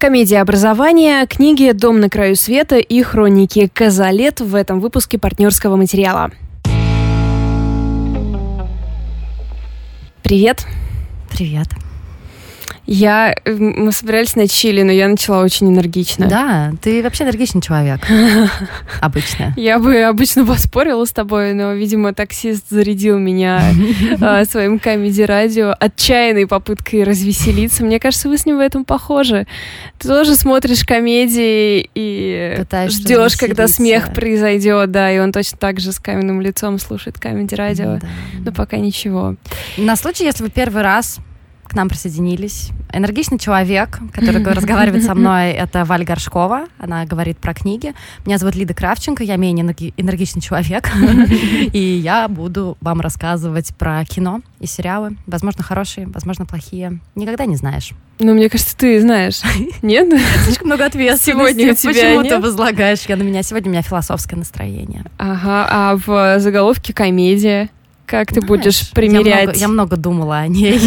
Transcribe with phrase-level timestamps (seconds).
[0.00, 6.30] Комедия образования, книги «Дом на краю света» и хроники «Казалет» в этом выпуске партнерского материала.
[10.22, 10.64] Привет.
[11.30, 11.66] Привет.
[12.92, 13.36] Я...
[13.44, 16.26] Э, мы собирались на чили, но я начала очень энергично.
[16.26, 18.00] Да, ты вообще энергичный человек.
[19.00, 19.54] Обычно.
[19.56, 23.62] Я бы обычно поспорила с тобой, но, видимо, таксист зарядил меня
[24.20, 27.84] а, своим комедий-радио отчаянной попыткой развеселиться.
[27.84, 29.46] Мне кажется, вы с ним в этом похожи.
[30.00, 35.92] Ты тоже смотришь комедии и ждешь, когда смех произойдет, да, и он точно так же
[35.92, 38.00] с каменным лицом слушает комедий-радио.
[38.44, 39.36] Но пока ничего.
[39.76, 41.20] На случай, если вы первый раз
[41.70, 42.70] к нам присоединились.
[42.92, 46.66] Энергичный человек, который разговаривает со мной, это Валя Горшкова.
[46.78, 47.94] Она говорит про книги.
[48.26, 49.64] Меня зовут Лида Кравченко, я менее
[49.96, 50.90] энергичный человек.
[51.72, 55.16] И я буду вам рассказывать про кино и сериалы.
[55.26, 57.00] Возможно, хорошие, возможно, плохие.
[57.14, 57.92] Никогда не знаешь.
[58.18, 59.40] Ну, мне кажется, ты знаешь.
[59.82, 60.12] Нет?
[60.44, 61.30] Слишком много ответственности.
[61.30, 63.42] Сегодня у тебя Почему ты возлагаешь я на меня?
[63.42, 65.04] Сегодня у меня философское настроение.
[65.16, 67.70] Ага, а в заголовке комедия?
[68.10, 69.26] Как ты Знаешь, будешь примерять?
[69.28, 70.80] Я много, я много думала о ней.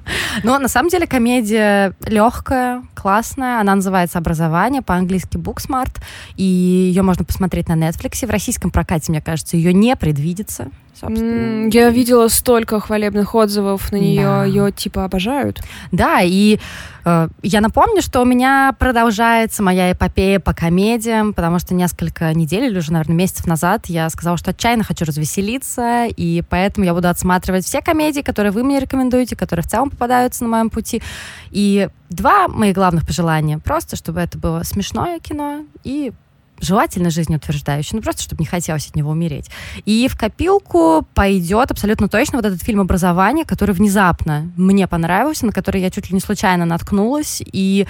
[0.42, 3.62] Но на самом деле комедия легкая, классная.
[3.62, 5.96] Она называется «Образование», по-английски «Booksmart».
[6.36, 8.26] И ее можно посмотреть на Netflix.
[8.26, 11.68] В российском прокате, мне кажется, ее не предвидится собственно.
[11.70, 14.44] Я видела столько хвалебных отзывов на нее, да.
[14.44, 15.60] ее типа обожают.
[15.92, 16.58] Да, и
[17.04, 22.64] э, я напомню, что у меня продолжается моя эпопея по комедиям, потому что несколько недель
[22.64, 27.08] или уже, наверное, месяцев назад я сказала, что отчаянно хочу развеселиться, и поэтому я буду
[27.08, 31.02] отсматривать все комедии, которые вы мне рекомендуете, которые в целом попадаются на моем пути.
[31.50, 33.58] И два моих главных пожелания.
[33.58, 36.12] Просто, чтобы это было смешное кино и
[36.60, 39.50] желательно жизнеутверждающий, ну просто, чтобы не хотелось от него умереть.
[39.84, 45.52] И в копилку пойдет абсолютно точно вот этот фильм «Образование», который внезапно мне понравился, на
[45.52, 47.86] который я чуть ли не случайно наткнулась, и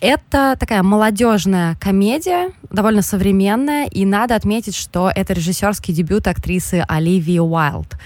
[0.00, 7.38] это такая молодежная комедия, довольно современная, и надо отметить, что это режиссерский дебют актрисы Оливии
[7.38, 7.96] Уайлд.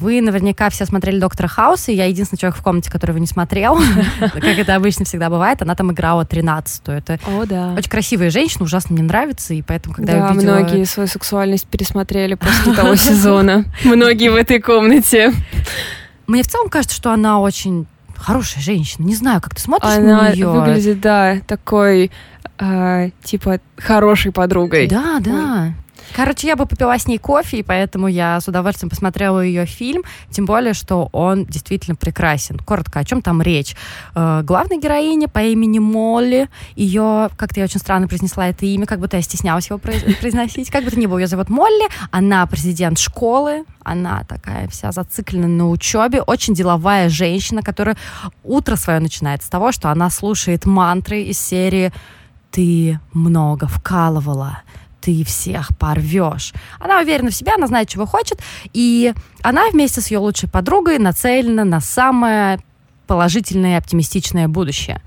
[0.00, 3.26] Вы наверняка все смотрели «Доктора Хауса», и я единственный человек в комнате, который его не
[3.26, 3.78] смотрел,
[4.20, 5.60] как это обычно всегда бывает.
[5.60, 7.74] Она там играла 13 Это О, да.
[7.76, 10.58] очень красивая женщина, ужасно мне нравится, и поэтому, когда да, я увидела...
[10.58, 13.64] многие свою сексуальность пересмотрели после того сезона.
[13.84, 15.32] Многие в этой комнате.
[16.28, 17.86] Мне в целом кажется, что она очень
[18.16, 19.04] хорошая женщина.
[19.04, 20.50] Не знаю, как ты смотришь она на нее.
[20.50, 22.10] Она выглядит, да, такой,
[22.58, 24.88] э, типа, хорошей подругой.
[24.88, 25.72] Да, да.
[26.14, 30.02] Короче, я бы попила с ней кофе, и поэтому я с удовольствием посмотрела ее фильм,
[30.30, 32.58] тем более, что он действительно прекрасен.
[32.58, 33.76] Коротко, о чем там речь?
[34.14, 39.00] Э, главная героиня по имени Молли, ее, как-то я очень странно произнесла это имя, как
[39.00, 39.78] будто я стеснялась его
[40.20, 44.92] произносить, как бы то ни было, ее зовут Молли, она президент школы, она такая вся
[44.92, 47.96] зациклена на учебе, очень деловая женщина, которая
[48.44, 51.92] утро свое начинает с того, что она слушает мантры из серии
[52.50, 54.62] «Ты много вкалывала,
[55.08, 56.52] ты всех порвешь.
[56.78, 58.40] Она уверена в себе, она знает, чего хочет,
[58.74, 62.60] и она вместе с ее лучшей подругой нацелена на самое
[63.06, 65.00] положительное и оптимистичное будущее.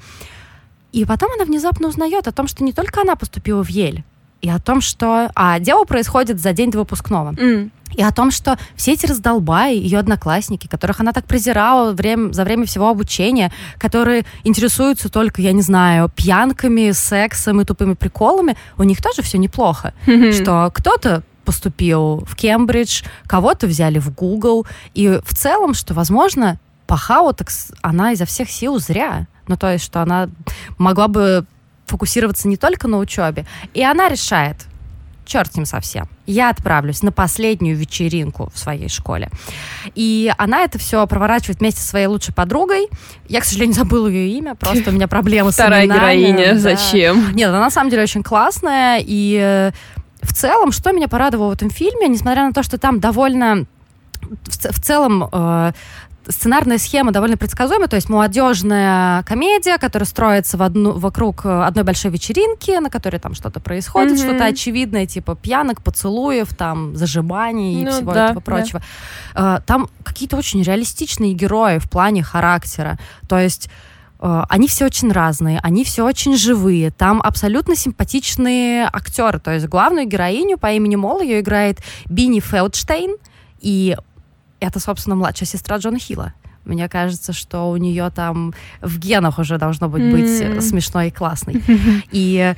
[0.92, 4.04] И потом она внезапно узнает о том, что не только она поступила в Ель,
[4.42, 5.32] и о том, что...
[5.36, 7.32] А дело происходит за день до выпускного.
[7.32, 12.32] Mm и о том, что все эти раздолбаи, ее одноклассники, которых она так презирала время,
[12.32, 18.56] за время всего обучения, которые интересуются только, я не знаю, пьянками, сексом и тупыми приколами,
[18.78, 19.94] у них тоже все неплохо.
[20.06, 27.34] Что кто-то поступил в Кембридж, кого-то взяли в Google, и в целом, что, возможно, пахала
[27.34, 27.50] так
[27.82, 29.28] она изо всех сил зря.
[29.48, 30.30] Ну, то есть, что она
[30.78, 31.46] могла бы
[31.92, 33.46] фокусироваться не только на учебе.
[33.74, 34.58] И она решает,
[35.26, 36.08] черт с ним совсем.
[36.26, 39.30] Я отправлюсь на последнюю вечеринку в своей школе.
[39.96, 42.88] И она это все проворачивает вместе со своей лучшей подругой.
[43.28, 47.34] Я, к сожалению, забыла ее имя, просто у меня проблемы с Вторая героиня, зачем?
[47.34, 49.72] Нет, она на самом деле очень классная, и э,
[50.22, 53.66] в целом, что меня порадовало в этом фильме, несмотря на то, что там довольно
[54.44, 55.72] в, целом э,
[56.32, 61.84] сценарная схема довольно предсказуемая, то есть молодежная комедия, которая строится в одну, вокруг э, одной
[61.84, 64.30] большой вечеринки, на которой там что-то происходит, mm-hmm.
[64.30, 68.82] что-то очевидное, типа пьянок, поцелуев, там, зажиманий и ну, всего да, этого прочего.
[69.34, 69.62] Да.
[69.66, 72.98] Там какие-то очень реалистичные герои в плане характера,
[73.28, 73.70] то есть
[74.20, 76.92] э, они все очень разные, они все очень живые.
[76.92, 79.40] Там абсолютно симпатичные актеры.
[79.40, 83.18] То есть главную героиню по имени Мол ее играет Бини Фелдштейн.
[83.60, 83.96] И
[84.62, 86.34] это, собственно, младшая сестра Джона Хилла.
[86.64, 90.62] Мне кажется, что у нее там в генах уже должно быть быть mm-hmm.
[90.62, 91.62] смешной и классной.
[92.12, 92.54] И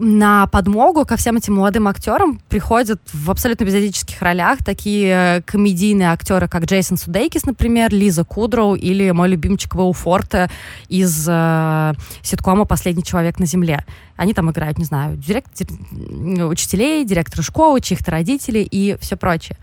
[0.00, 6.48] на подмогу ко всем этим молодым актерам приходят в абсолютно эпизодических ролях такие комедийные актеры,
[6.48, 10.50] как Джейсон Судейкис, например, Лиза Кудроу или мой любимчик Вэу Форте
[10.88, 11.92] из э,
[12.22, 13.84] ситкома «Последний человек на земле».
[14.16, 15.50] Они там играют, не знаю, директ,
[15.90, 19.58] учителей, директора школы, чьих-то родителей и все прочее.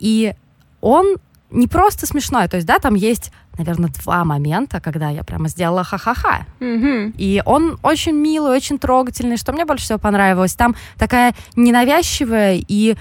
[0.00, 0.34] И
[0.80, 1.16] он
[1.50, 5.84] не просто смешной, то есть, да, там есть, наверное, два момента, когда я прямо сделала
[5.84, 6.46] ха-ха-ха.
[6.60, 7.14] Мгм.
[7.16, 10.54] И он очень милый, очень трогательный, что мне больше всего понравилось.
[10.54, 12.96] Там такая ненавязчивая и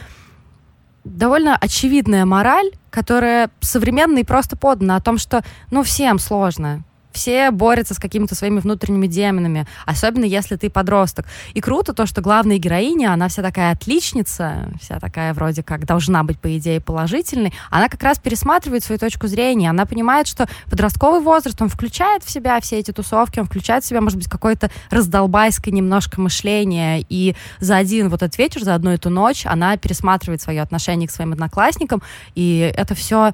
[1.04, 6.83] довольно очевидная мораль, которая современно и просто подана о том, что, ну, всем сложно.
[7.15, 11.25] Все борются с какими-то своими внутренними демонами, особенно если ты подросток.
[11.53, 16.25] И круто то, что главная героиня, она вся такая отличница, вся такая вроде как должна
[16.25, 17.53] быть, по идее, положительной.
[17.71, 19.69] Она как раз пересматривает свою точку зрения.
[19.69, 23.88] Она понимает, что подростковый возраст, он включает в себя все эти тусовки, он включает в
[23.88, 27.06] себя, может быть, какое-то раздолбайское немножко мышление.
[27.07, 31.11] И за один вот этот вечер, за одну эту ночь она пересматривает свое отношение к
[31.11, 32.01] своим одноклассникам.
[32.35, 33.31] И это все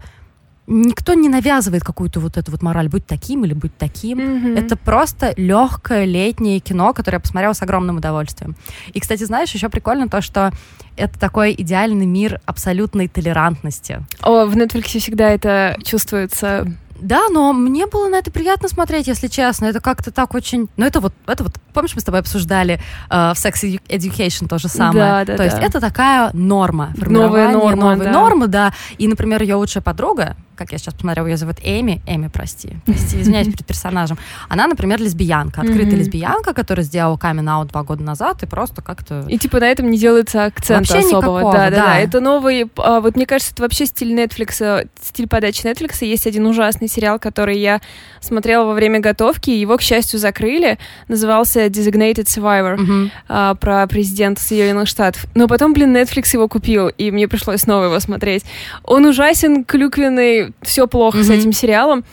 [0.72, 4.20] никто не навязывает какую-то вот эту вот мораль, быть таким или быть таким.
[4.20, 4.58] Мгм.
[4.58, 8.56] Это просто легкое летнее кино, которое я посмотрела с огромным удовольствием.
[8.94, 10.52] И, кстати, знаешь, еще прикольно то, что
[10.96, 14.06] это такой идеальный мир абсолютной толерантности.
[14.22, 16.68] О, в Netflix всегда это чувствуется.
[17.02, 19.66] Да, но мне было на это приятно смотреть, если честно.
[19.66, 20.70] Это как-то так очень...
[20.78, 22.80] Ну, это вот, это вот, помнишь, мы с тобой обсуждали
[23.10, 25.26] э, в Sex Edu- Education то же самое?
[25.26, 25.64] Да, да, то есть да.
[25.64, 26.94] это такая норма.
[26.96, 28.12] Новая норма, новой да.
[28.12, 28.74] нормы, да.
[29.00, 32.04] И, например, ее лучшая подруга, как я сейчас посмотрела, ее зовут Эми.
[32.06, 32.78] Эми, прости.
[32.86, 34.20] Прости, извиняюсь перед персонажем.
[34.48, 35.62] Она, например, лесбиянка.
[35.62, 39.26] Открытая лесбиянка, которая сделала камин аут два года назад и просто как-то...
[39.28, 41.40] И типа на этом не делается акцента Вообще особого.
[41.40, 41.86] никакого, да, да, да.
[41.86, 42.00] да.
[42.00, 42.70] Это новый.
[42.78, 46.06] а, вот мне кажется, это вообще стиль Netflix, э, стиль подачи Netflix.
[46.06, 47.82] Есть один ужасный сериал, который я
[48.20, 49.50] смотрела во время готовки.
[49.50, 50.78] Его, к счастью, закрыли.
[51.08, 53.10] Назывался Designated Survivor.
[53.28, 55.26] А, про президента Соединенных Штатов.
[55.34, 58.44] Но потом, блин, Netflix его купил, и мне пришлось снова его смотреть.
[58.84, 61.38] Он ужасен, клюквенный, все плохо с Мгм.
[61.38, 62.04] этим сериалом.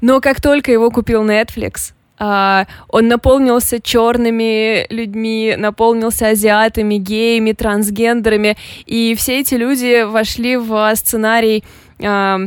[0.00, 8.56] Но как только его купил Netflix, а, он наполнился черными людьми, наполнился азиатами, геями, трансгендерами,
[8.86, 11.62] и все эти люди вошли в сценарий
[12.02, 12.40] а,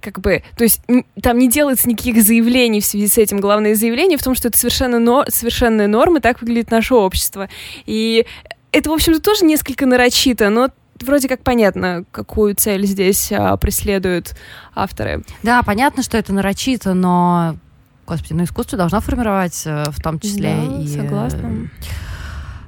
[0.00, 0.82] как бы, то есть
[1.22, 3.40] там не делается никаких заявлений в связи с этим.
[3.40, 7.48] Главное заявление в том, что это совершенно но, совершенная норма, так выглядит наше общество.
[7.86, 8.26] И
[8.70, 10.68] это, в общем-то, тоже несколько нарочито, но
[11.02, 14.34] вроде как понятно, какую цель здесь а, преследуют
[14.74, 15.24] авторы.
[15.42, 17.56] Да, понятно, что это нарочито, но...
[18.06, 20.84] Господи, ну искусство должно формировать э, в том числе Да, и...
[20.84, 21.70] э, согласна.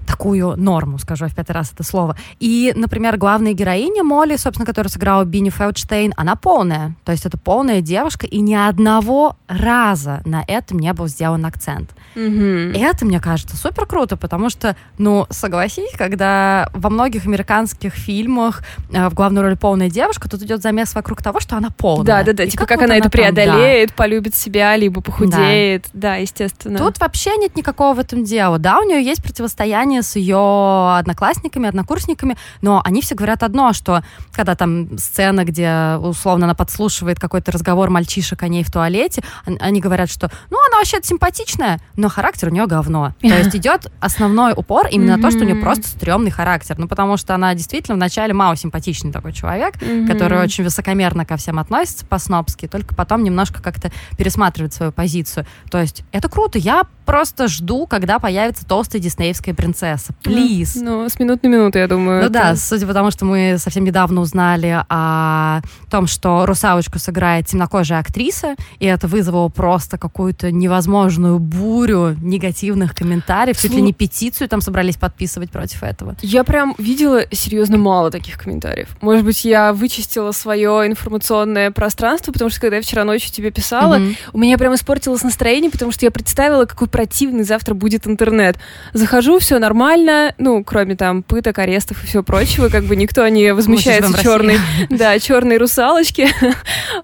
[0.06, 2.16] такую норму, скажу я в пятый раз это слово.
[2.40, 6.96] И, например, главная героиня Молли, собственно, которая сыграла Бинни Фелдштейн, она полная.
[7.04, 11.90] То есть это полная девушка, и ни одного раза на этом не был сделан акцент.
[12.16, 12.72] Мгм.
[12.72, 18.62] И это, мне кажется, супер круто, потому что, ну, согласись, когда во многих американских фильмах
[18.90, 22.06] э, в главной роли полная девушка, тут идет замес вокруг того, что она полная.
[22.06, 23.18] Да, да, да, И типа как, вот она это там, да.
[23.32, 25.86] преодолеет, полюбит себя, либо похудеет.
[25.92, 26.78] Да, естественно.
[26.78, 28.58] Тут вообще нет никакого в этом дела.
[28.58, 34.02] Да, у нее есть противостояние с ее одноклассниками, однокурсниками, но они все говорят одно, что
[34.32, 39.58] когда там сцена, где условно она подслушивает какой-то разговор мальчишек о ней в туалете, он-
[39.60, 43.14] они говорят, что ну она вообще симпатичная, но характер у нее говно.
[43.20, 46.76] То есть идет основной упор именно на то, что у нее просто стрёмный характер.
[46.78, 49.74] Ну потому что она действительно вначале мало симпатичный такой человек,
[50.06, 55.46] который очень высокомерно ко всем относится по-снобски, только потом немножко как-то пересматривает свою позицию.
[55.70, 56.58] То есть это круто.
[56.58, 60.12] Я просто жду, когда появится толстая диснеевская принцесса.
[60.22, 60.74] Плиз.
[60.76, 62.18] Ну, с минут на минуту, я думаю.
[62.20, 66.98] Ну это- да, судя по тому, что мы совсем недавно узнали о том, что русалочку
[66.98, 73.82] сыграет темнокожая актриса, и это вызвало просто какую-то невозможную бурю негативных комментариев, чуть ли Слу-
[73.86, 76.16] не петицию там собрались подписывать против этого.
[76.22, 78.88] Я прям видела серьезно мало таких комментариев.
[79.00, 83.98] Может быть, я вычистила свое информационное пространство, потому что когда я вчера ночью тебе писала,
[83.98, 84.16] Мгм.
[84.32, 88.56] у меня прям испортилось настроение, потому что я представила, какой противный завтра будет интернет.
[88.94, 93.52] Захожу, все нормально, ну, кроме там пыток, арестов и всего прочего, как бы никто не
[93.52, 94.56] возмущается черной,
[94.88, 96.28] да, черной русалочки.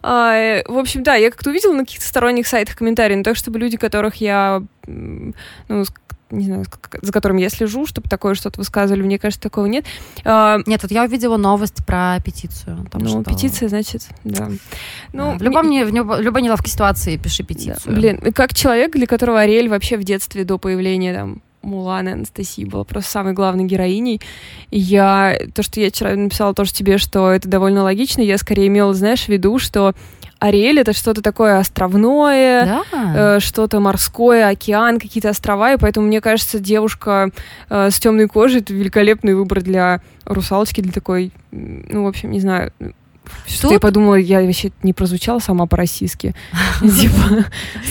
[0.02, 3.36] А, э, В общем, да, я как-то увидела на каких-то сторонних сайтах комментарии, но так,
[3.36, 5.84] чтобы люди, которых я, ну,
[6.32, 6.64] не знаю,
[7.02, 9.84] за которыми я слежу, чтобы такое что-то высказывали, мне кажется, такого нет.
[10.24, 12.86] А, Нет, вот я увидела новость про петицию.
[12.90, 14.48] том, Ну, что- петиция, значит, да.
[15.12, 17.94] Ну, Да, в, любом, не- в любо- любой неловкой ситуации пиши Да, петицию.
[17.94, 22.82] Блин, как человек, для которого Ариэль вообще в детстве до появления там Муланы Анастасии была
[22.82, 24.20] просто самой главной героиней.
[24.72, 25.38] И я...
[25.54, 29.26] То, что я вчера написала тоже тебе, что это довольно логично, я скорее имела, знаешь,
[29.26, 29.94] в виду, что
[30.42, 33.36] Ариэль это что-то такое островное, Да.
[33.36, 37.30] э, что-то морское, океан, какие-то острова, и поэтому, мне кажется, девушка
[37.70, 42.40] э, с темной кожей это великолепный выбор для русалочки, для такой, ну, в общем, не
[42.40, 42.72] знаю.
[43.46, 46.34] Что Тут- я подумала, я вообще не прозвучала сама по-российски.
[46.80, 47.44] Типа,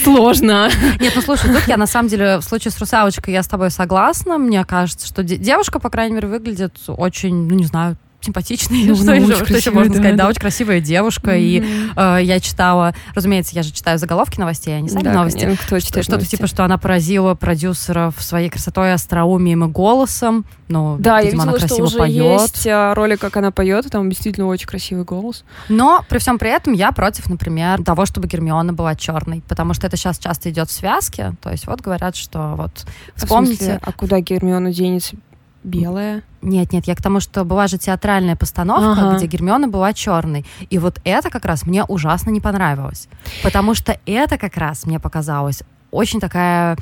[0.04, 0.70] сложно.
[1.00, 3.72] Нет, ну слушай, тут я на самом деле в случае с русалочкой я с тобой
[3.72, 4.38] согласна.
[4.38, 8.86] Мне кажется, что де- девушка, по крайней мере, выглядит очень, ну не знаю, симпатичной.
[8.86, 10.16] Ну, что она еще, что еще можно да, сказать?
[10.18, 10.30] Да, да.
[10.30, 11.36] очень красивая девушка.
[11.38, 11.64] И
[11.96, 15.40] э, я читала, разумеется, я же читаю заголовки новостей, а не сами Да, новости.
[15.42, 16.36] конечно, кто читает Что-то новости?
[16.36, 20.46] типа, что она поразила продюсеров своей красотой, остроумием и голосом.
[20.68, 22.42] Ну, Да, я видимо, она видела, что красиво уже поет.
[22.42, 25.44] есть а, ролик, как она поет, там действительно очень красивый голос.
[25.68, 29.88] Но при всем при этом я против, например, того, чтобы Гермиона была черной, потому что
[29.88, 31.34] это сейчас часто идет в связке.
[31.42, 33.80] То есть вот говорят, что вот А в смысле, вспомните.
[33.82, 35.18] а куда Гермиона денется?
[35.64, 36.24] Белая.
[36.42, 39.18] Нет, нет, я к тому, что была же театральная постановка, Ага.
[39.18, 40.46] где Гермиона была черной.
[40.70, 43.08] И вот это как раз мне ужасно не понравилось.
[43.44, 46.78] Потому что это как раз мне показалось очень такая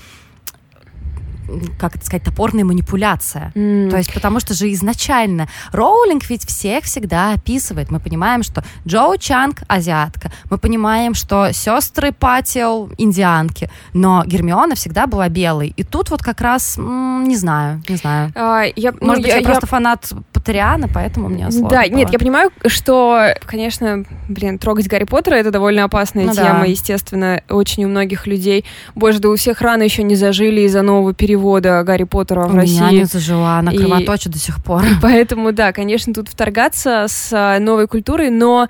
[1.77, 3.51] как это сказать, топорная манипуляция.
[3.53, 7.91] То есть, потому что же изначально Роулинг ведь всех всегда описывает.
[7.91, 15.07] Мы понимаем, что Джоу Чанг азиатка, мы понимаем, что сестры Патиэл индианки, но Гермиона всегда
[15.07, 15.73] была белой.
[15.77, 18.31] И тут вот как раз, м, не знаю, не знаю.
[18.35, 21.83] А, я, ну, Может быть, я- я, я- просто фанат Патериана, поэтому мне сложно Да,
[21.87, 21.95] было.
[21.97, 26.65] нет, я понимаю, что, конечно, блин, трогать Гарри Поттера это довольно опасная Ну тема, да.
[26.65, 28.65] естественно, очень у многих людей.
[28.95, 32.49] Боже, да у всех раны еще не зажили из-за нового перевода Гарри Поттера в У
[32.57, 32.99] меня России.
[32.99, 34.83] не зажила, она И- кровоточит до сих пор.
[35.01, 38.67] Поэтому, да, конечно, тут вторгаться с а, новой культурой, но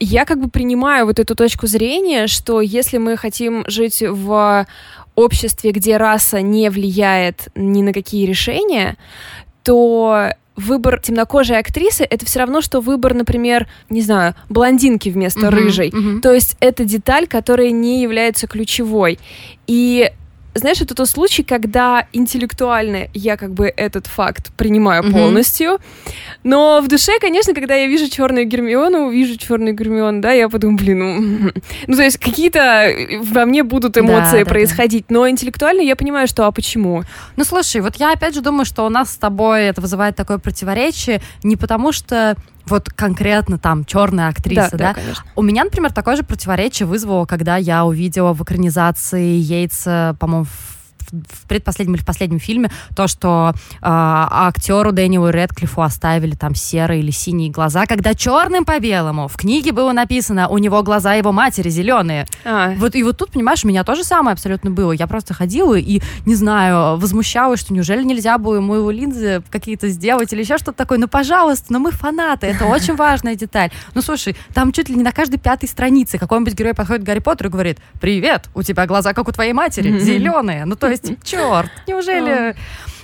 [0.00, 4.66] я как бы принимаю вот эту точку зрения, что если мы хотим жить в
[5.14, 8.96] обществе, где раса не влияет ни на какие решения,
[9.62, 15.48] то выбор темнокожей актрисы это все равно, что выбор, например, не знаю, блондинки вместо Мгм,
[15.50, 15.90] рыжей.
[15.92, 16.20] мгм.
[16.20, 19.18] То есть это деталь, которая не является ключевой.
[19.66, 20.10] И
[20.54, 25.12] знаешь, это тот случай, когда интеллектуально я как бы этот факт принимаю Мгм.
[25.12, 25.78] полностью,
[26.44, 30.78] но в душе, конечно, когда я вижу черную Гермиону, вижу черную Гермиону, да, я подумаю,
[30.78, 31.50] блин, ну,
[31.86, 32.88] ну то есть какие-то
[33.22, 34.50] во мне будут эмоции Да, да, да.
[34.50, 37.02] происходить, но интеллектуально я понимаю, что а почему?
[37.36, 40.38] Ну, слушай, вот я опять же думаю, что у нас с тобой это вызывает такое
[40.38, 45.24] противоречие не потому, что вот конкретно там черная актриса, да, конечно.
[45.36, 50.81] У меня, например, такое же противоречие вызвало, когда я увидела в экранизации Йейтса, по-моему, в
[51.12, 57.00] в предпоследнем или в последнем фильме то, что э, актеру Дэниелу Редклифу оставили там серые
[57.00, 61.32] или синие глаза, когда черным по белому в книге было написано, у него глаза его
[61.32, 62.26] матери зеленые.
[62.44, 64.92] А, Вот и вот тут, понимаешь, у меня то же самое абсолютно было.
[64.92, 69.88] Я просто ходила и, не знаю, возмущалась, что неужели нельзя было ему его линзы какие-то
[69.88, 70.98] сделать или еще что-то такое.
[70.98, 73.70] Ну, пожалуйста, ну мы фанаты, это очень важная деталь.
[73.94, 77.18] Ну, слушай, там чуть ли не на каждой пятой странице какой-нибудь герой подходит к Гарри
[77.18, 80.64] Поттеру и говорит, привет, у тебя глаза как у твоей матери, зеленые.
[80.64, 81.90] Ну, то есть, черт, А.
[81.90, 82.54] неужели...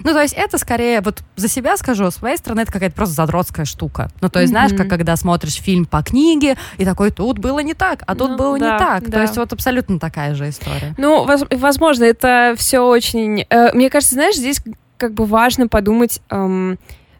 [0.04, 3.14] Ну, то есть это скорее, вот за себя скажу, с моей стороны, это какая-то просто
[3.16, 4.10] задротская штука.
[4.20, 7.74] Ну, то есть, знаешь, как когда смотришь фильм по книге, и такой, тут было не
[7.74, 9.02] так, а тут Ну, было да, не так.
[9.08, 9.16] да.
[9.16, 10.94] То есть вот абсолютно такая же история.
[10.98, 13.44] Ну, воз- возможно, это все очень...
[13.50, 14.62] э, мне кажется, знаешь, здесь
[14.98, 16.78] как бы важно подумать эм,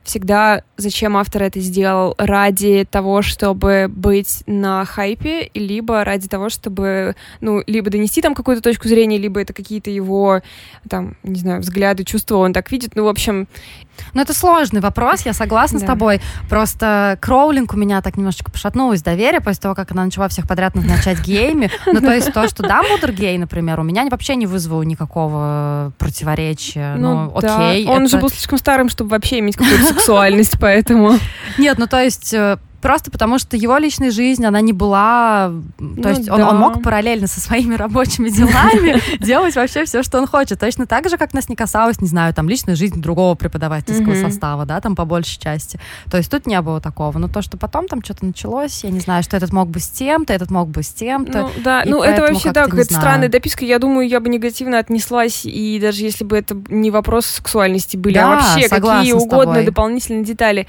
[0.09, 7.15] всегда, зачем автор это сделал, ради того, чтобы быть на хайпе, либо ради того, чтобы,
[7.41, 10.41] ну, либо донести там какую-то точку зрения, либо это какие-то его,
[10.88, 12.93] там, не знаю, взгляды, чувства он так видит.
[12.97, 13.47] Ну, в общем,
[14.15, 15.88] Ну, это сложный вопрос, я согласна с Да.
[15.88, 16.21] тобой.
[16.49, 20.77] Просто Кроулинг у меня так немножечко пошатнулось доверие после того, как она начала всех подряд
[20.77, 21.69] назначать геями.
[21.85, 26.95] Ну, то есть то, что Дамблдор гей, например, у меня вообще не вызвало никакого противоречия.
[26.97, 27.71] Ну, да.
[27.71, 27.88] окей.
[27.88, 31.19] Он же был слишком старым, чтобы вообще иметь какую-то сексуальность, поэтому...
[31.59, 32.35] Нет, ну, то есть...
[32.80, 35.50] Просто потому, что его личная жизнь, она не была...
[35.78, 36.50] То Ну есть он, да.
[36.50, 40.61] он мог параллельно со своими рабочими делами делать вообще все, что он хочет.
[40.61, 44.64] Точно так же, как нас не касалось, не знаю, там, личная жизнь другого преподавательского состава,
[44.64, 45.80] да, там, по большей части.
[46.11, 47.18] То есть тут не было такого.
[47.18, 49.88] Но то, что потом там что-то началось, я не знаю, что этот мог бы с
[49.88, 51.42] тем-то, этот мог бы с тем-то.
[51.42, 53.64] Ну, да, ну это вообще, да, какая-то странная дописка.
[53.64, 58.18] Я думаю, я бы негативно отнеслась, и даже если бы это не вопрос сексуальности были,
[58.18, 60.66] а вообще какие угодно дополнительные детали.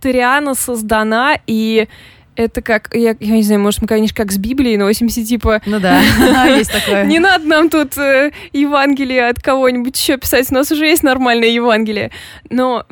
[0.00, 1.88] Патериана создана, и
[2.36, 5.80] это как, я, я не знаю, может, мы, конечно, как с Библией носимся, типа, Ну
[5.80, 6.00] да,
[6.46, 7.04] есть такое.
[7.04, 11.48] не надо нам тут э, Евангелие от кого-нибудь еще писать, у нас уже есть нормальное
[11.48, 12.12] Евангелие.
[12.48, 12.86] Но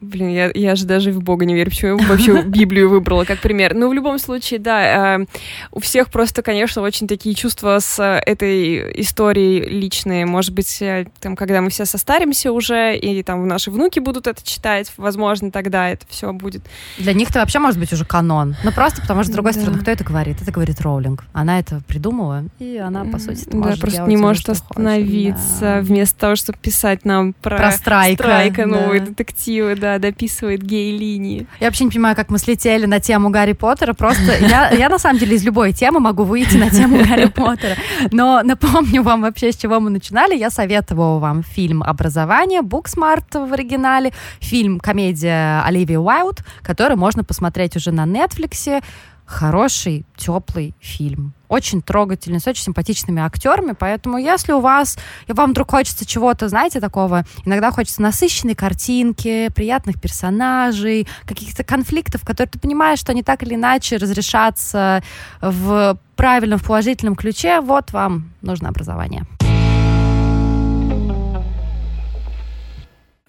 [0.00, 3.40] Блин, я, я же даже в Бога не верю, почему я вообще Библию выбрала как
[3.40, 3.74] пример.
[3.74, 5.26] Ну, в любом случае, да, э,
[5.72, 10.24] у всех просто, конечно, очень такие чувства с этой историей личные.
[10.24, 14.40] Может быть, э, там, когда мы все состаримся уже, и там наши внуки будут это
[14.44, 16.62] читать, возможно, тогда это все будет.
[16.98, 18.54] Для них это вообще может быть уже канон.
[18.62, 19.60] Ну, просто потому что, с другой да.
[19.60, 20.40] стороны, кто это говорит?
[20.40, 21.24] Это говорит Роулинг.
[21.32, 25.80] Она это придумала, и она, по сути, да, может просто не может остановиться, да.
[25.80, 29.06] вместо того, чтобы писать нам про, про страйка, страйка новые да.
[29.06, 31.46] детективы, да да, дописывает гей-линии.
[31.60, 33.94] Я вообще не понимаю, как мы слетели на тему Гарри Поттера.
[33.94, 37.76] Просто я, я на самом деле из любой темы могу выйти на тему Гарри Поттера.
[38.12, 40.36] Но напомню вам вообще, с чего мы начинали.
[40.36, 47.76] Я советовала вам фильм «Образование», «Booksmart» в оригинале, фильм «Комедия» Оливии Уайлд, который можно посмотреть
[47.76, 48.82] уже на Нетфликсе
[49.24, 51.32] хороший, теплый фильм.
[51.48, 53.74] Очень трогательный, с очень симпатичными актерами.
[53.78, 59.50] Поэтому, если у вас, и вам вдруг хочется чего-то, знаете, такого, иногда хочется насыщенной картинки,
[59.54, 65.02] приятных персонажей, каких-то конфликтов, которые ты понимаешь, что они так или иначе разрешатся
[65.40, 69.24] в правильном, в положительном ключе, вот вам нужно образование.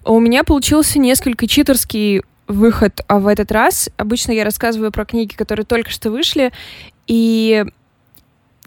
[0.04, 3.90] У меня получился несколько читерский выход а в этот раз.
[3.96, 6.52] Обычно я рассказываю про книги, которые только что вышли,
[7.06, 7.64] и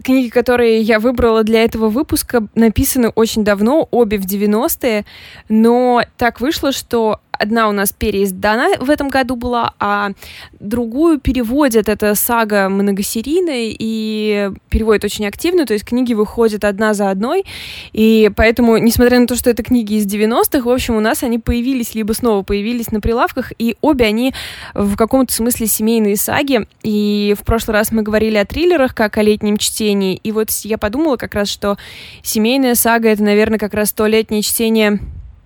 [0.01, 5.05] книги, которые я выбрала для этого выпуска, написаны очень давно, обе в 90-е,
[5.49, 10.11] но так вышло, что одна у нас переиздана в этом году была, а
[10.59, 11.89] другую переводят.
[11.89, 17.45] Это сага многосерийная и переводят очень активно, то есть книги выходят одна за одной,
[17.91, 21.39] и поэтому, несмотря на то, что это книги из 90-х, в общем, у нас они
[21.39, 24.33] появились, либо снова появились на прилавках, и обе они
[24.73, 29.21] в каком-то смысле семейные саги, и в прошлый раз мы говорили о триллерах, как о
[29.23, 31.77] летнем чтении, и вот я подумала как раз, что
[32.21, 34.99] семейная сага— это, наверное, как раз то летнее чтение,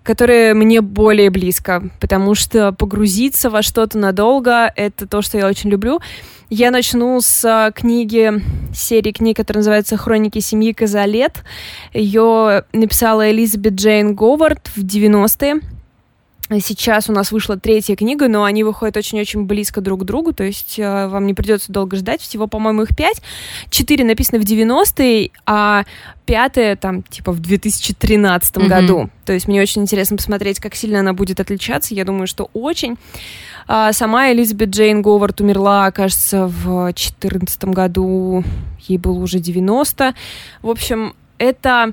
[0.07, 5.69] которое мне более близко, потому что погрузиться во что-то надолго— это то, что я очень
[5.69, 5.99] люблю.
[6.49, 8.41] Я начну с а, книги,
[8.73, 11.43] серии книг, которая называется «Хроники семьи Казалет».
[11.93, 15.59] Ее написала Элизабет Джейн Говард в 90-е.
[16.49, 20.45] Сейчас у нас вышла третья книга, но они выходят очень-очень близко друг к другу, то
[20.45, 22.21] есть э, вам не придется долго ждать.
[22.21, 23.21] Всего, по-моему, их пять.
[23.69, 25.83] Четыре написаны в 90-е, а
[26.25, 28.67] пятая там типа в 2013 mm-hmm.
[28.67, 29.09] году.
[29.25, 31.93] То есть мне очень интересно посмотреть, как сильно она будет отличаться.
[31.93, 32.97] Я думаю, что очень.
[33.67, 38.45] А сама Элизабет Джейн Говард умерла, кажется, в 2014 году.
[38.87, 40.15] Ей было уже 90.
[40.61, 41.91] В общем, это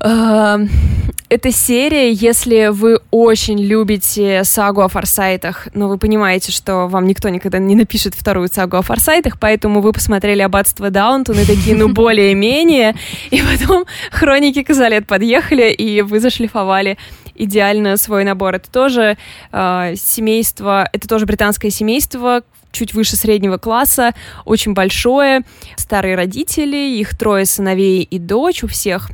[0.00, 7.28] эта серия, если вы очень любите сагу о форсайтах, но вы понимаете, что вам никто
[7.28, 11.88] никогда не напишет вторую сагу о форсайтах, поэтому вы посмотрели «Аббатство Даунтон» и такие, ну,
[11.88, 12.94] более-менее,
[13.30, 16.96] и потом «Хроники Казалет» подъехали, и вы зашлифовали
[17.34, 18.54] идеально свой набор.
[18.54, 19.16] Это тоже
[19.52, 25.42] э, семейство, это тоже британское семейство, чуть выше среднего класса, очень большое,
[25.76, 29.10] старые родители, их трое сыновей и дочь у всех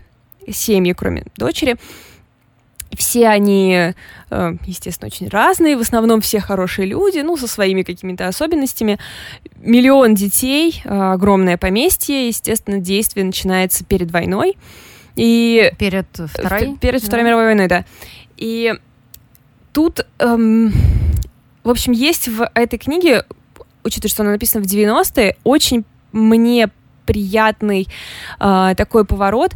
[0.53, 1.77] семьи, кроме дочери.
[2.97, 3.93] Все они,
[4.31, 8.99] э, естественно, очень разные, в основном все хорошие люди, ну, со своими какими-то особенностями.
[9.57, 14.57] Миллион детей, э, огромное поместье, естественно, действие начинается перед войной.
[15.17, 16.77] И перед Второй?
[16.81, 17.07] Перед да.
[17.07, 17.85] Второй мировой войной, да.
[18.37, 18.75] И
[19.73, 20.73] тут, эм,
[21.63, 23.25] в общем, есть в этой книге,
[23.85, 26.71] учитывая, что она написана в 90-е, очень мне
[27.07, 27.89] приятный
[28.41, 29.53] э, такой поворот,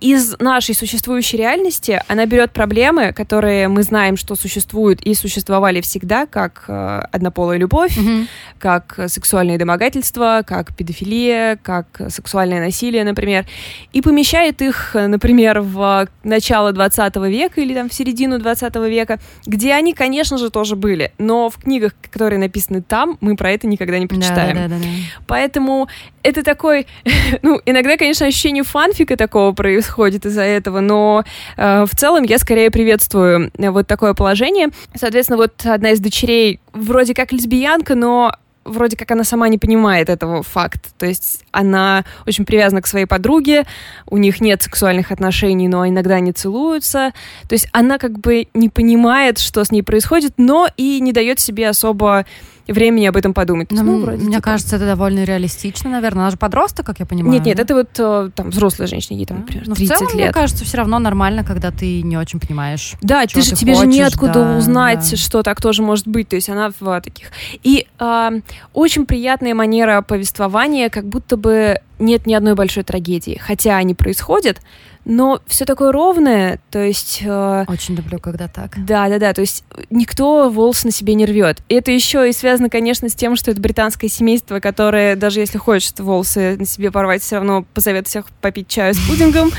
[0.00, 6.26] из нашей существующей реальности она берет проблемы, которые мы знаем, что существуют и существовали всегда,
[6.26, 8.26] как э, однополая любовь, mm-hmm.
[8.58, 13.46] как сексуальное домогательство, как педофилия, как сексуальное насилие, например,
[13.94, 19.72] и помещает их, например, в начало 20 века или там в середину 20 века, где
[19.72, 23.98] они, конечно же, тоже были, но в книгах, которые написаны там, мы про это никогда
[23.98, 24.56] не прочитаем.
[24.56, 24.88] Да, да, да, да.
[25.26, 25.88] Поэтому
[26.22, 26.86] это такой,
[27.42, 29.85] ну, иногда, конечно, ощущение фанфика такого происходит
[30.26, 31.24] из-за этого, но
[31.56, 34.68] э, в целом я скорее приветствую э, вот такое положение.
[34.94, 38.32] Соответственно, вот одна из дочерей вроде как лесбиянка, но
[38.66, 40.88] вроде как она сама не понимает этого факта.
[40.98, 43.64] То есть она очень привязана к своей подруге,
[44.06, 47.12] у них нет сексуальных отношений, но иногда они целуются.
[47.48, 51.40] То есть она как бы не понимает, что с ней происходит, но и не дает
[51.40, 52.26] себе особо
[52.72, 53.70] времени об этом подумать.
[53.70, 54.42] Ну, ну, вроде, мне типа...
[54.42, 56.22] кажется, это довольно реалистично, наверное.
[56.22, 57.34] Она же подросток, как я понимаю.
[57.34, 60.12] Нет, нет, это вот э, там взрослая женщина, ей там, например, Но 30 в целом,
[60.12, 60.24] лет.
[60.24, 62.94] мне кажется, все равно нормально, когда ты не очень понимаешь.
[63.02, 65.16] Да, ты же, ты тебе хочешь, же неоткуда да, узнать, да.
[65.16, 66.28] что так тоже может быть.
[66.28, 67.28] То есть она в таких.
[67.62, 68.30] И э,
[68.72, 73.40] очень приятная манера повествования, как будто бы нет ни одной большой трагедии.
[73.42, 74.60] Хотя они происходят,
[75.06, 77.22] но все такое ровное, то есть...
[77.24, 78.72] Э, Очень люблю, когда так.
[78.84, 81.62] Да, да, да, то есть никто волосы на себе не рвет.
[81.68, 86.00] Это еще и связано, конечно, с тем, что это британское семейство, которое, даже если хочет
[86.00, 89.52] волосы на себе порвать, все равно позовет всех попить чаю с пудингом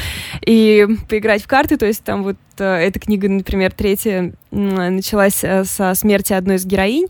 [0.46, 5.64] и поиграть в карты, то есть там вот э, эта книга, например, третья, началась э,
[5.64, 7.08] со смерти одной из героинь,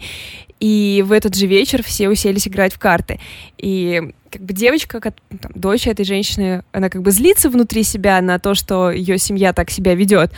[0.59, 3.19] и в этот же вечер все уселись играть в карты.
[3.57, 8.19] И как бы девочка, как, там, дочь этой женщины, она как бы злится внутри себя
[8.21, 10.31] на то, что ее семья так себя ведет,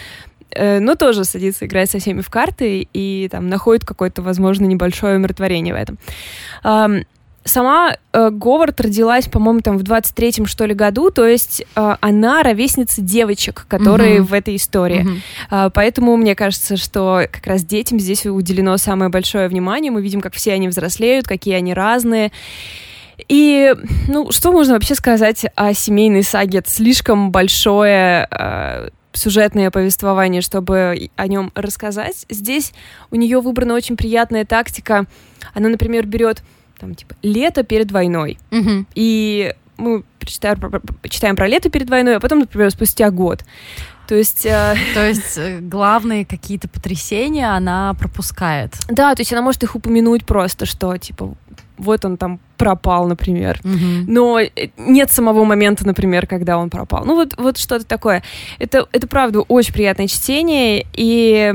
[0.51, 5.15] э, но тоже садится играть со всеми в карты и там находит какое-то, возможно, небольшое
[5.15, 5.97] умиротворение в этом.
[7.45, 12.43] Сама э, Говард родилась, по-моему, там в 23-м, что ли, году, то есть э, она
[12.43, 14.23] ровесница девочек, которые uh-huh.
[14.23, 15.05] в этой истории.
[15.05, 15.67] Uh-huh.
[15.67, 19.91] Э, поэтому мне кажется, что как раз детям здесь уделено самое большое внимание.
[19.91, 22.31] Мы видим, как все они взрослеют, какие они разные.
[23.27, 23.73] И,
[24.07, 26.59] ну, что можно вообще сказать о семейной саге?
[26.59, 32.25] Это слишком большое э, сюжетное повествование, чтобы о нем рассказать.
[32.29, 32.73] Здесь
[33.11, 35.05] у нее выбрана очень приятная тактика.
[35.53, 36.43] Она, например, берет
[36.79, 38.37] там, типа, лето перед войной.
[38.51, 38.85] Угу.
[38.95, 40.59] И мы читаем,
[41.09, 43.43] читаем про лето перед войной, а потом, например, спустя год.
[44.07, 44.45] То есть...
[44.45, 44.75] Э...
[44.93, 48.73] То есть э, главные какие-то потрясения она пропускает.
[48.87, 51.35] Да, то есть она может их упомянуть просто, что, типа,
[51.77, 53.59] вот он там пропал, например.
[53.63, 54.05] Угу.
[54.07, 57.05] Но э, нет самого момента, например, когда он пропал.
[57.05, 58.23] Ну вот, вот что-то такое.
[58.57, 61.53] Это, это правда очень приятное чтение, и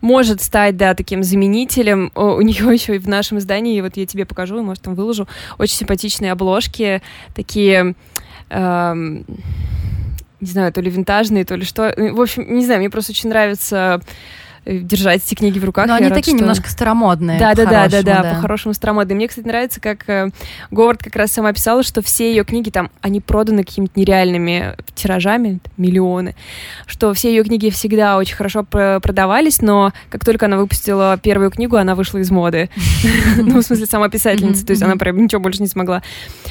[0.00, 2.10] может стать, да, таким заменителем.
[2.14, 5.76] У нее еще и в нашем издании, вот я тебе покажу, может, там выложу, очень
[5.76, 7.02] симпатичные обложки,
[7.34, 7.94] такие...
[8.50, 9.24] Эм,
[10.40, 11.94] не знаю, то ли винтажные, то ли что.
[11.94, 14.00] В общем, не знаю, мне просто очень нравится Э,
[14.64, 15.86] держать эти книги в руках.
[15.86, 16.42] Но они рад, такие что...
[16.42, 17.38] немножко старомодные.
[17.38, 19.16] Да, да, да, да, да, по-хорошему старомодные.
[19.16, 20.30] Мне, кстати, нравится, как э,
[20.70, 25.60] Говард как раз сама писала, что все ее книги там, они проданы какими-то нереальными тиражами,
[25.76, 26.34] миллионы,
[26.86, 31.76] что все ее книги всегда очень хорошо продавались, но как только она выпустила первую книгу,
[31.76, 32.68] она вышла из моды.
[33.36, 36.02] Ну, в смысле, сама писательница, то есть она прям ничего больше не смогла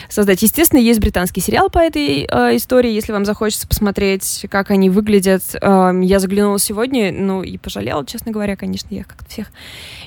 [0.09, 0.41] создать.
[0.41, 5.43] Естественно, есть британский сериал по этой э, истории, если вам захочется посмотреть, как они выглядят.
[5.61, 9.51] Эм, я заглянула сегодня, ну, и пожалела, честно говоря, конечно, я как-то всех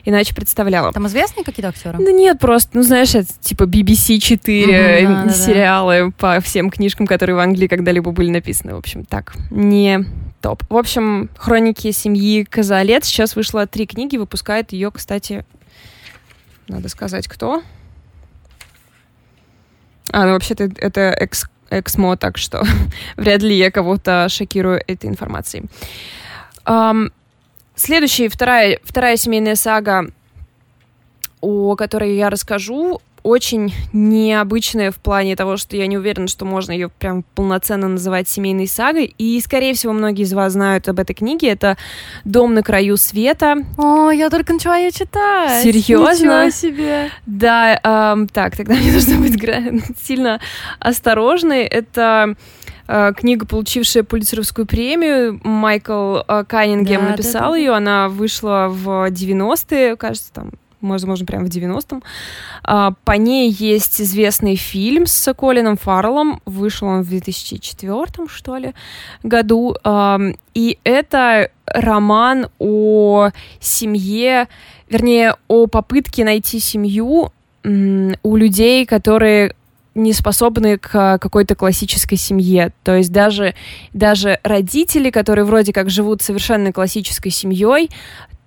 [0.04, 0.92] иначе представляла.
[0.92, 2.04] Там известные какие-то актеры?
[2.04, 6.10] Да нет, просто, ну, знаешь, это типа BBC 4 угу, да, сериалы да.
[6.18, 8.74] по всем книжкам, которые в Англии когда-либо были написаны.
[8.74, 10.04] В общем, так, не
[10.40, 10.64] топ.
[10.68, 13.04] В общем, «Хроники семьи Казалет».
[13.04, 15.44] Сейчас вышло три книги, выпускает ее, кстати,
[16.68, 17.62] надо сказать, кто.
[20.10, 22.64] А, ну, вообще-то это экс Эксмо, так что
[23.16, 25.64] вряд ли я кого-то шокирую этой информацией.
[26.66, 27.12] Um,
[27.74, 30.06] Следующая, вторая, вторая семейная сага,
[31.40, 36.72] о которой я расскажу, очень необычная в плане того, что я не уверена, что можно
[36.72, 39.14] ее прям полноценно называть семейной сагой.
[39.16, 41.48] И, скорее всего, многие из вас знают об этой книге.
[41.48, 41.76] Это
[42.24, 43.58] «Дом на краю света».
[43.78, 45.62] О, я только начала ее читать.
[45.62, 46.46] Серьезно?
[46.46, 47.10] Ничего себе.
[47.26, 49.40] Да, эм, так, тогда мне нужно быть
[50.02, 50.40] сильно
[50.80, 51.62] осторожной.
[51.62, 52.34] Это
[52.86, 55.40] книга, получившая Пулитцеровскую премию.
[55.44, 57.56] Майкл э, Каннингем да, написал да, да.
[57.56, 57.72] ее.
[57.72, 60.50] Она вышла в 90-е, кажется, там
[60.82, 62.02] возможно, прямо в 90-м.
[62.64, 66.42] А, по ней есть известный фильм с Колином Фарреллом.
[66.44, 68.74] Вышел он в 2004 что ли,
[69.22, 69.76] году.
[70.54, 74.48] И это роман о семье,
[74.88, 77.32] вернее, о попытке найти семью
[77.64, 79.54] у людей, которые
[79.94, 82.72] не способны к какой-то классической семье.
[82.82, 83.54] То есть даже,
[83.92, 87.90] даже родители, которые вроде как живут совершенно классической семьей,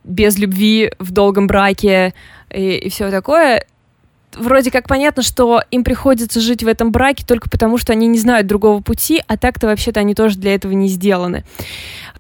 [0.04, 2.14] без любви, в долгом браке
[2.52, 3.66] и, и все такое,
[4.36, 8.20] вроде как понятно, что им приходится жить в этом браке только потому, что они не
[8.20, 11.44] знают другого пути, а так-то вообще-то они тоже для этого не сделаны.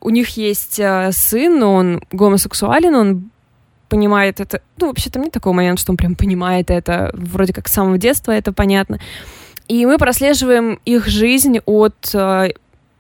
[0.02, 3.30] У них есть э, сын, он гомосексуален, он
[3.90, 4.62] понимает это.
[4.80, 7.12] Ну, вообще-то нет такого момента, что он прям понимает это.
[7.14, 9.00] Вроде как с самого детства это понятно.
[9.68, 12.50] И мы прослеживаем их жизнь от э,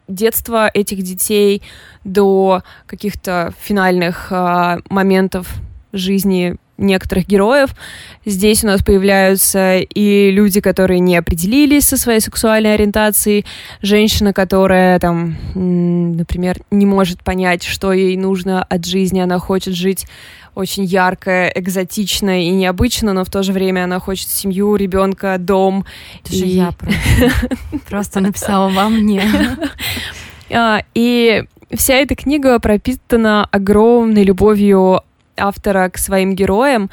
[0.08, 1.62] детства этих детей
[2.04, 5.54] до каких-то финальных э, моментов
[5.93, 7.72] жизни некоторых героев.
[8.26, 13.46] Здесь у нас появляются и люди, которые не определились со своей сексуальной ориентацией,
[13.82, 20.06] женщина, которая там, например, не может понять, что ей нужно от жизни, она хочет жить
[20.56, 25.86] очень яркая, экзотичная и необычно, но в то же время она хочет семью, ребенка, дом.
[26.24, 26.38] Это и...
[26.38, 26.72] же я
[27.90, 29.22] просто, написала во мне.
[30.52, 35.02] А, и вся эта книга пропитана огромной любовью
[35.38, 36.89] автора к своим героям.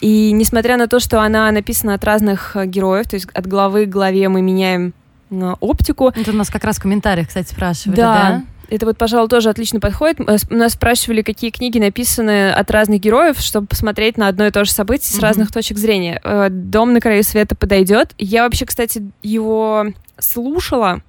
[0.00, 3.88] И несмотря на то, что она написана от разных героев, то есть от главы к
[3.88, 4.94] главе мы меняем
[5.60, 6.12] оптику.
[6.14, 8.14] Это у нас как раз в комментариях, кстати, спрашивали, да?
[8.14, 8.44] да?
[8.68, 10.20] Это вот, пожалуй, тоже отлично подходит.
[10.20, 14.64] Э, нас спрашивали, какие книги написаны от разных героев, чтобы посмотреть на одно и то
[14.64, 15.22] же событие с mm-hmm.
[15.22, 16.20] разных точек зрения.
[16.24, 18.14] Э, «Дом на краю света» подойдет.
[18.18, 19.86] Я вообще, кстати, его
[20.18, 21.00] слушала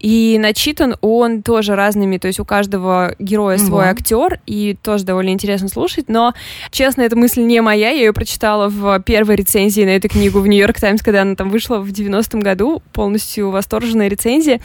[0.00, 3.90] и начитан он тоже разными, то есть у каждого героя свой mm-hmm.
[3.90, 6.08] актер, и тоже довольно интересно слушать.
[6.08, 6.34] Но,
[6.70, 7.90] честно, эта мысль не моя.
[7.90, 11.50] Я ее прочитала в первой рецензии на эту книгу в Нью-Йорк Таймс, когда она там
[11.50, 12.82] вышла в 90-м году.
[12.92, 14.60] Полностью восторженная рецензия.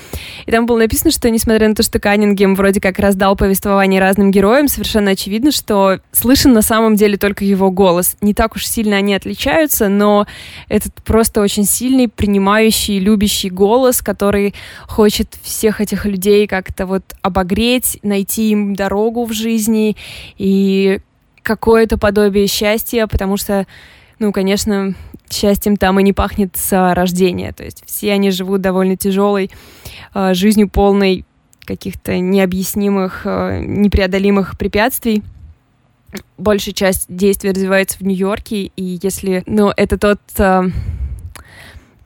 [0.46, 4.32] И там было написано, что, несмотря на то, что Каннингем вроде как раздал повествование разным
[4.32, 8.16] героям, совершенно очевидно, что слышен на самом деле только его голос.
[8.22, 10.28] Не так уж сильно они отличаются, но
[10.70, 14.54] этот просто очень сильный, принимающий, любящий голос, который
[14.88, 19.96] хочет хочет всех этих людей как-то вот обогреть, найти им дорогу в жизни
[20.38, 21.00] и
[21.42, 23.68] какое-то подобие счастья, потому что,
[24.20, 24.96] ну, конечно,
[25.30, 27.52] счастьем там и не пахнет с рождения.
[27.54, 29.52] То есть все они живут довольно тяжелой
[30.14, 31.26] э, жизнью, полной
[31.66, 35.24] каких-то необъяснимых, э, непреодолимых препятствий.
[36.38, 40.64] Большая часть действий развивается в Нью-Йорке, и если, ну, это тот э,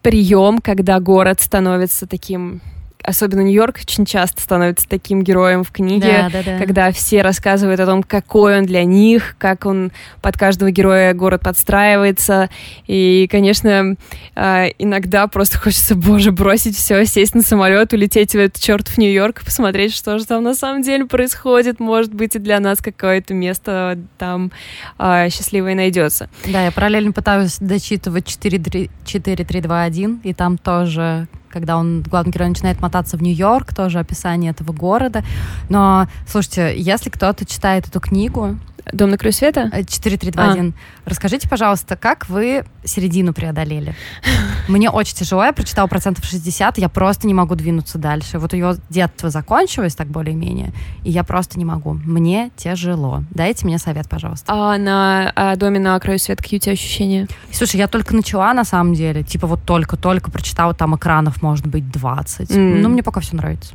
[0.01, 2.61] прием, когда город становится таким
[3.03, 6.57] особенно Нью-Йорк очень часто становится таким героем в книге, да, да, да.
[6.59, 11.41] когда все рассказывают о том, какой он для них, как он под каждого героя город
[11.41, 12.49] подстраивается.
[12.87, 13.95] И, конечно,
[14.35, 19.41] а, иногда просто хочется, боже, бросить все, сесть на самолет, улететь в этот чертов Нью-Йорк
[19.41, 21.79] и посмотреть, что же там на самом деле происходит.
[21.79, 24.51] Может быть, и для нас какое-то место там
[24.97, 26.29] а, счастливое найдется.
[26.45, 33.17] Да, я параллельно пытаюсь дочитывать 4.3.2.1, и там тоже когда он, главный герой, начинает мотаться
[33.17, 35.23] в Нью-Йорк, тоже описание этого города.
[35.69, 38.57] Но, слушайте, если кто-то читает эту книгу,
[38.91, 39.69] Дом на краю света?
[39.71, 40.73] 4321.
[40.75, 41.09] А.
[41.09, 43.95] Расскажите, пожалуйста, как вы середину преодолели?
[44.67, 48.39] Мне очень тяжело, я прочитала процентов 60, я просто не могу двинуться дальше.
[48.39, 50.71] Вот ее детство закончилось так более-менее,
[51.03, 51.93] и я просто не могу.
[51.93, 53.23] Мне тяжело.
[53.31, 54.45] Дайте мне совет, пожалуйста.
[54.51, 57.27] А на а доме на краю света какие у тебя ощущения?
[57.51, 59.23] Слушай, я только начала, на самом деле.
[59.23, 62.49] Типа вот только-только прочитала, там экранов может быть 20.
[62.51, 62.79] Mm.
[62.81, 63.73] Ну, мне пока все нравится.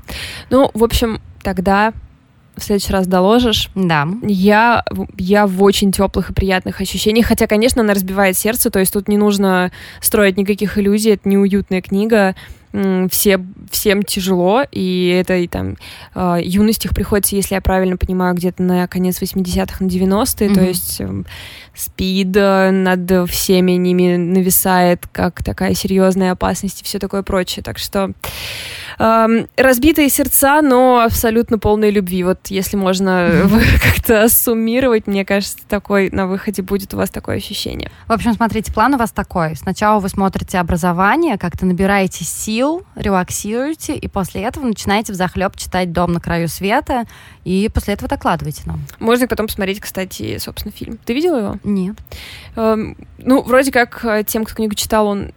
[0.51, 1.93] Ну, в общем, тогда
[2.57, 3.71] в следующий раз доложишь.
[3.75, 4.09] Да.
[4.23, 4.85] Я,
[5.17, 9.09] я в очень теплых и приятных ощущениях, хотя, конечно, она разбивает сердце, то есть тут
[9.09, 12.35] не нужно строить никаких иллюзий, это неуютная книга,
[13.11, 15.77] все, всем тяжело, и это и там
[16.15, 20.55] э, юность их приходится, если я правильно понимаю, где-то на конец 80-х, на 90-е, mm-hmm.
[20.55, 21.23] то есть э,
[21.75, 27.63] спид над всеми ними нависает, как такая серьезная опасность и все такое прочее.
[27.63, 28.11] Так что
[28.99, 32.25] э, разбитые сердца, но абсолютно полные любви.
[32.25, 33.49] Вот если можно
[33.83, 37.91] как-то суммировать, мне кажется, такой на выходе будет у вас такое ощущение.
[38.09, 39.55] В общем, смотрите, план у вас такой.
[39.55, 45.57] Сначала вы смотрите образование, как-то набираете сил, сил, релаксируете, и после этого начинаете в захлеб
[45.57, 47.05] читать «Дом на краю света»,
[47.45, 48.81] и после этого докладывайте нам.
[48.99, 50.99] Можно потом посмотреть, кстати, собственно, фильм.
[51.05, 51.59] Ты видела его?
[51.63, 51.97] Нет.
[52.57, 55.33] Эм, ну, вроде как э, тем, кто книгу читал, он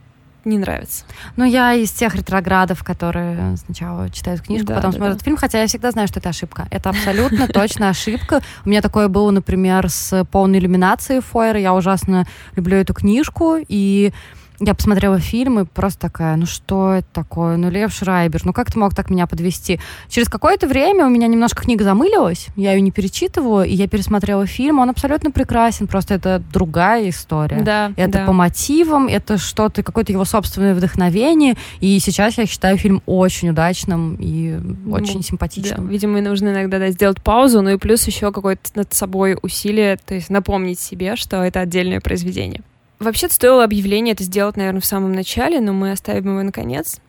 [0.45, 1.03] не нравится.
[1.35, 5.23] Ну, я из тех ретроградов, которые сначала читают книжку, да, потом да, смотрят да.
[5.25, 6.67] фильм, хотя я всегда знаю, что это ошибка.
[6.71, 8.41] Это абсолютно точно ошибка.
[8.63, 11.59] У меня такое было, например, с полной иллюминацией Фойера.
[11.59, 14.13] Я ужасно люблю эту книжку, и
[14.59, 17.57] я посмотрела фильм и просто такая, ну что это такое?
[17.57, 19.79] Ну Лев Шрайбер, ну как ты мог так меня подвести?
[20.09, 24.45] Через какое-то время у меня немножко книга замылилась, я ее не перечитываю, и я пересмотрела
[24.47, 27.61] фильм, он абсолютно прекрасен, просто это другая история.
[27.61, 28.25] Да, это да.
[28.25, 34.17] по мотивам, это что-то, какое-то его собственное вдохновение, и сейчас я считаю фильм очень удачным
[34.19, 35.85] и ну, очень симпатичным.
[35.85, 39.97] Да, видимо, нужно иногда да, сделать паузу, ну и плюс еще какое-то над собой усилие,
[39.97, 42.63] то есть напомнить себе, что это отдельное произведение.
[42.99, 46.99] Вообще-то стоило объявление это сделать, наверное, в самом начале, но мы оставим его наконец.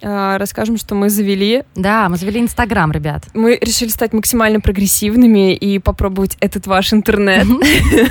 [0.00, 1.64] А, расскажем, что мы завели.
[1.74, 3.24] Да, мы завели Инстаграм, ребят.
[3.34, 7.46] Мы решили стать максимально прогрессивными и попробовать этот ваш интернет.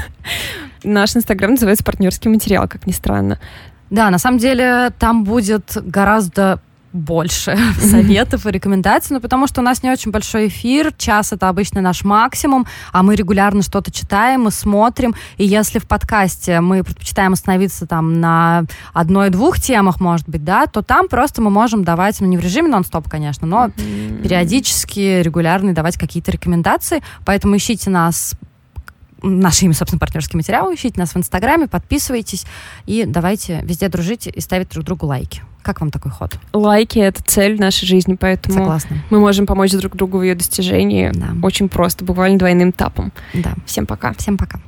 [0.83, 3.39] Наш Инстаграм называется «Партнерский материал», как ни странно.
[3.89, 6.61] Да, на самом деле там будет гораздо
[6.93, 11.49] больше советов и рекомендаций, ну, потому что у нас не очень большой эфир, час это
[11.49, 16.83] обычно наш максимум, а мы регулярно что-то читаем, мы смотрим, и если в подкасте мы
[16.83, 22.19] предпочитаем остановиться там на одной-двух темах, может быть, да, то там просто мы можем давать,
[22.19, 28.35] ну, не в режиме нон-стоп, конечно, но периодически, регулярно давать какие-то рекомендации, поэтому ищите нас
[29.23, 32.45] наши имя, собственно, партнерские материалы, ищите нас в Инстаграме, подписывайтесь
[32.85, 35.43] и давайте везде дружить и ставить друг другу лайки.
[35.61, 36.37] Как вам такой ход?
[36.53, 38.97] Лайки— это цель нашей жизни, поэтому Согласна.
[39.09, 41.27] мы можем помочь друг другу в ее достижении да.
[41.43, 43.11] очень просто, буквально двойным тапом.
[43.33, 43.53] Да.
[43.65, 44.13] Всем пока.
[44.13, 44.59] Всем пока.